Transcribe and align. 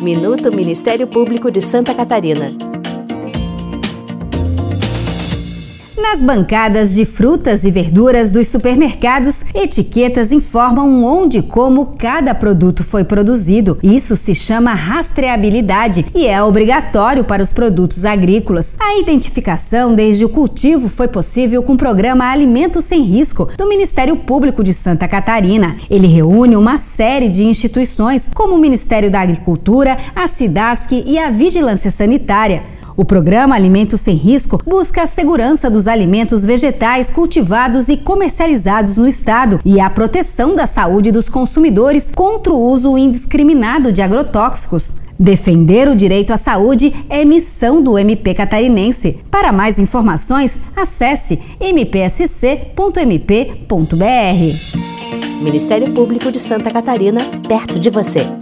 Minuto 0.00 0.52
Ministério 0.52 1.08
Público 1.08 1.50
de 1.50 1.60
Santa 1.60 1.92
Catarina. 1.92 2.67
Nas 6.00 6.22
bancadas 6.22 6.94
de 6.94 7.04
frutas 7.04 7.64
e 7.64 7.72
verduras 7.72 8.30
dos 8.30 8.46
supermercados, 8.46 9.44
etiquetas 9.52 10.30
informam 10.30 11.02
onde 11.04 11.38
e 11.38 11.42
como 11.42 11.96
cada 11.98 12.32
produto 12.34 12.84
foi 12.84 13.02
produzido. 13.02 13.78
Isso 13.82 14.14
se 14.14 14.32
chama 14.32 14.74
rastreabilidade 14.74 16.06
e 16.14 16.24
é 16.26 16.40
obrigatório 16.40 17.24
para 17.24 17.42
os 17.42 17.52
produtos 17.52 18.04
agrícolas. 18.04 18.76
A 18.78 18.98
identificação 19.00 19.92
desde 19.92 20.24
o 20.24 20.28
cultivo 20.28 20.88
foi 20.88 21.08
possível 21.08 21.64
com 21.64 21.72
o 21.72 21.78
programa 21.78 22.30
Alimentos 22.30 22.84
Sem 22.84 23.02
Risco 23.02 23.50
do 23.58 23.68
Ministério 23.68 24.16
Público 24.16 24.62
de 24.62 24.72
Santa 24.72 25.08
Catarina. 25.08 25.76
Ele 25.90 26.06
reúne 26.06 26.54
uma 26.54 26.78
série 26.78 27.28
de 27.28 27.44
instituições, 27.44 28.30
como 28.32 28.54
o 28.54 28.58
Ministério 28.58 29.10
da 29.10 29.20
Agricultura, 29.20 29.98
a 30.14 30.28
SIDASC 30.28 30.92
e 31.04 31.18
a 31.18 31.28
Vigilância 31.28 31.90
Sanitária. 31.90 32.77
O 32.98 33.04
programa 33.04 33.54
Alimentos 33.54 34.00
Sem 34.00 34.16
Risco 34.16 34.60
busca 34.66 35.04
a 35.04 35.06
segurança 35.06 35.70
dos 35.70 35.86
alimentos 35.86 36.44
vegetais 36.44 37.08
cultivados 37.08 37.88
e 37.88 37.96
comercializados 37.96 38.96
no 38.96 39.06
estado 39.06 39.60
e 39.64 39.80
a 39.80 39.88
proteção 39.88 40.56
da 40.56 40.66
saúde 40.66 41.12
dos 41.12 41.28
consumidores 41.28 42.08
contra 42.12 42.52
o 42.52 42.60
uso 42.60 42.98
indiscriminado 42.98 43.92
de 43.92 44.02
agrotóxicos. 44.02 44.96
Defender 45.16 45.88
o 45.88 45.94
direito 45.94 46.32
à 46.32 46.36
saúde 46.36 46.92
é 47.08 47.24
missão 47.24 47.80
do 47.80 47.96
MP 47.96 48.34
catarinense. 48.34 49.20
Para 49.30 49.52
mais 49.52 49.78
informações, 49.78 50.58
acesse 50.74 51.38
mpsc.mp.br. 51.60 52.18
Ministério 55.40 55.92
Público 55.92 56.32
de 56.32 56.40
Santa 56.40 56.68
Catarina, 56.72 57.20
perto 57.46 57.78
de 57.78 57.90
você. 57.90 58.37